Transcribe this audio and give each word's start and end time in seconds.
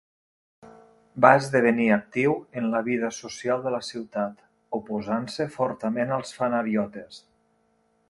Va 1.25 1.33
esdevenir 1.41 1.85
actiu 1.97 2.33
en 2.61 2.71
la 2.73 2.81
vida 2.89 3.13
social 3.19 3.63
de 3.67 3.75
la 3.77 3.83
ciutat, 3.91 4.43
oposant-se 4.81 5.51
fortament 5.61 6.19
als 6.21 6.37
fanariotes. 6.41 7.25